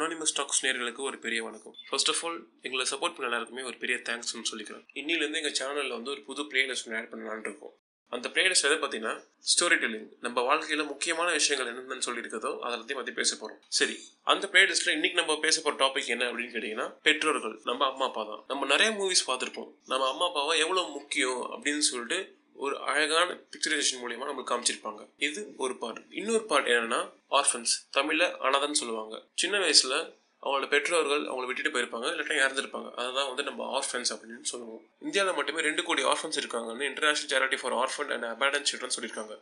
[0.00, 1.74] Anonymous stocks நேர்களுக்கு ஒரு பெரிய வணக்கம்.
[1.88, 4.84] ஃபர்ஸ்ட் ஆஃப் ஆல் எங்களை சப்போர்ட் பண்ண எல்லாருக்குமே ஒரு பெரிய தேங்க்ஸ்னு சொல்லிக்கிறேன்.
[5.00, 7.74] இன்னிலேருந்து எங்கள் சேனலில் வந்து ஒரு புது பிளேலிஸ்ட் ஒன்று ஆட் பண்ணலான்னு இருக்கோம்.
[8.12, 9.12] அந்த பிளேலிஸ்ட் எதை பார்த்தீங்கன்னா
[9.50, 13.96] ஸ்டோரி டெல்லிங் நம்ம வாழ்க்கையில் முக்கியமான விஷயங்கள் என்னென்னு சொல்லியிருக்கதோ அதை பற்றி பற்றி பேச போகிறோம் சரி
[14.32, 17.56] அந்த பிளேலிஸ்ட்டில் இன்னைக்கு நம்ம பேச போகிற டாபிக் என்ன அப்படின்னு கேட்டிங்கன்னா பெற்றோர்கள்.
[17.70, 18.42] நம்ம அம்மா அப்பா தான்.
[18.52, 19.70] நம்ம நிறைய மூவிஸ் பார்த்துருப்போம்.
[19.92, 22.20] நம்ம அம்மா அப்பாவை எவ்வளோ முக்கியம் அப்படின்னு சொல்லிட்டு
[22.64, 25.02] ஒரு அழகான பிக்சரைசேஷன் மூலியமா நம்மளுக்கு காமிச்சிருப்பாங்க.
[25.28, 27.02] இது ஒரு பார்ட் இன்னொரு பார்ட் என்னன்னா
[27.40, 29.16] ஆர்ஃபன்ஸ் தமிழில் அனாதன்னு சொல்லுவாங்க.
[29.42, 29.94] சின்ன வயசுல
[30.42, 32.90] அவங்களோட பெற்றோர்கள் அவங்கள விட்டுட்டு போயிருப்பாங்க இல்லாட்டா இறந்துருப்பாங்க.
[33.00, 34.82] அதுதான் வந்து நம்ம ஆர்ஃபன்ஸ் அப்படின்னு சொல்லுவோம்.
[35.06, 39.36] இந்தியாவில் மட்டுமே ரெண்டு கோடி ஆர்ஃபன்ஸ் இருக்காங்கன்னு international charity for orphan and abandoned children சொல்லியிருக்காங்க.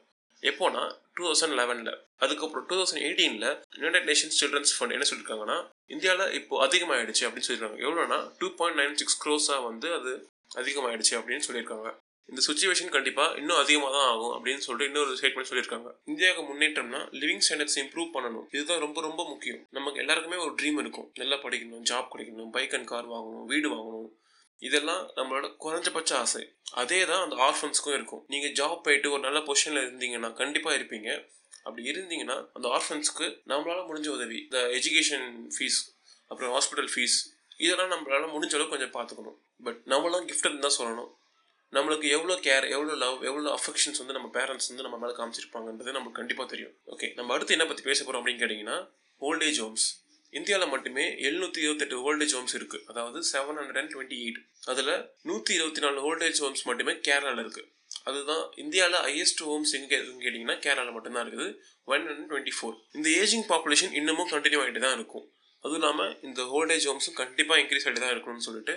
[0.50, 0.82] எப்போனா
[1.16, 3.48] டூ தௌசண்ட் லெவனில் அதுக்கப்புறம் டூ தௌசண்ட் எயிட்டீனில்
[3.78, 5.56] யுனைடெட் நேஷன்ஸ் சில்ட்ரன்ஸ் ஃபண்ட் என்ன சொல்லியிருக்காங்கன்னா
[5.94, 7.80] இந்தியாவில் இப்போ அதிகமாகிடுச்சு அப்படின்னு சொல்லியிருக்காங்க.
[7.86, 10.12] எவ்வளோனா டூ பாயிண்ட் நைன் சிக்ஸ் க்ரோஸாக வந்து அது
[10.60, 11.88] அதிகமாகிடுச்சு அப்படின்னு சொல்லியிருக்காங்க.
[12.30, 15.90] இந்த சுச்சுவேஷன் கண்டிப்பாக இன்னும் அதிகமாக தான் ஆகும் அப்படின்னு சொல்லிட்டு இன்னொரு ஸ்டேட்மெண்ட் சொல்லியிருக்காங்க.
[16.04, 18.46] இந்தியாவுக்கு முன்னேற்றம்னா லிவிங் ஸ்டாண்டர்ட்ஸ் இம்ப்ரூவ் பண்ணணும்.
[18.50, 19.62] இதுதான் ரொம்ப ரொம்ப முக்கியம்.
[19.70, 21.08] நமக்கு எல்லாருக்குமே ஒரு ட்ரீம் இருக்கும்.
[21.14, 24.10] நல்லா படிக்கணும் ஜாப் கிடைக்கணும் பைக் அண்ட் கார் வாங்கணும் வீடு வாங்கணும்.
[24.58, 26.42] இதெல்லாம் நம்மளோட குறைஞ்சபட்ச ஆசை.
[26.82, 28.22] அதே தான் அந்த ஆர்ஃபன்ஸ்க்கும் இருக்கும்.
[28.34, 31.10] நீங்கள் ஜாப் போயிட்டு ஒரு நல்ல பொசிஷனில் இருந்தீங்கன்னா கண்டிப்பாக இருப்பீங்க.
[31.62, 35.78] அப்படி இருந்தீங்கன்னா அந்த ஆர்ஃபன்ஸ்க்கு நம்மளால் முடிஞ்ச உதவி இந்த எஜுகேஷன் ஃபீஸ்
[36.30, 37.16] அப்புறம் ஹாஸ்பிட்டல் ஃபீஸ்
[37.64, 39.38] இதெல்லாம் நம்மளால் முடிஞ்ச அளவுக்கு கொஞ்சம் பார்த்துக்கணும்.
[39.66, 41.10] பட் நம்மளாம் கிஃப்ட் தான் சொல்லணும்.
[41.76, 46.18] நம்மளுக்கு எவ்வளோ கேர் எவ்வளோ லவ் எவ்வளோ அஃபெக்ஷன்ஸ் வந்து நம்ம பேரண்ட்ஸ் வந்து நம்ம மேலே காமிச்சிருப்பாங்கன்றது நமக்கு
[46.20, 46.74] கண்டிப்பாக தெரியும்.
[46.92, 48.76] ஓகே நம்ம அடுத்து என்ன பற்றி பேச போகிறோம் அப்படின்னு கேட்டிங்கன்னா
[49.22, 49.86] ஓல்டேஜ் ஹோம்ஸ்
[50.32, 54.40] இந்தியாவில் மட்டுமே எழுநூற்றி இருபத்தெட்டு ஓல்டேஜ் ஹோம்ஸ் இருக்குது அதாவது seven hundred and twenty eight
[54.72, 54.92] அதில்
[55.30, 57.68] நூற்றி இருபத்தி நாலு ஓல்டேஜ் ஹோம்ஸ் மட்டுமே கேரளாவில் இருக்குது
[58.08, 61.48] அதுதான் இந்தியாவில் ஹையஸ்ட் ஹோம்ஸ் எங்கே இருக்குன்னு கேட்டிங்கன்னா கேரளாவில் மட்டும்தான் இருக்குது.
[61.92, 65.26] ஒன் ஹண்ட்ரட் டுவெண்ட்டி ஃபோர் இந்த ஏஜிங் பாப்புலேஷன் இன்னமும் கண்டினியூ ஆகிட்டு தான் இருக்கும்.
[65.64, 68.74] அதுவும் இல்லாமல் இந்த ஓல்டேஜ் ஹோம்ஸும் கண்டிப்பாக இன்க்ரீஸ் ஆகிட்டு தான் இருக்கணும்னு சொல்லிட்டு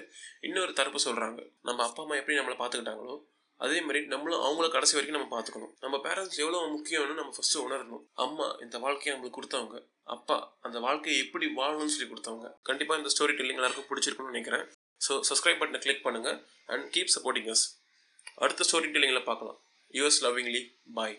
[0.47, 3.15] இன்னொரு தரப்பு சொல்கிறாங்க நம்ம அப்பா அம்மா எப்படி நம்மளை பார்த்துக்கிட்டாங்களோ
[3.59, 5.73] அதே மாதிரி நம்மளும் அவங்கள கடைசி வரைக்கும் நம்ம பார்த்துக்கணும்.
[5.83, 8.03] நம்ம பேரண்ட்ஸ் எவ்வளோ முக்கியம்னு நம்ம ஃபஸ்ட்டு உணரணும்.
[8.25, 9.77] அம்மா இந்த வாழ்க்கையை நம்மளுக்கு கொடுத்தவங்க.
[10.15, 12.47] அப்பா அந்த வாழ்க்கையை எப்படி வாழணும்னு சொல்லி கொடுத்தவங்க.
[12.69, 14.66] கண்டிப்பாக இந்த ஸ்டோரி டெல்லிங் எல்லாருக்கும் பிடிச்சிருக்குன்னு நினைக்கிறேன்.
[15.01, 16.39] ஸோ சப்ஸ்கிரைப் பட்டனை கிளிக் பண்ணுங்கள்
[16.73, 17.66] அண்ட் கீப் சப்போர்ட்டிங் அஸ்
[18.43, 19.59] அடுத்த ஸ்டோரி டெல்லிங்கில் பார்க்கலாம்.
[19.94, 20.63] யூஎஸ் லவ்விங்லி
[20.97, 21.16] பாய்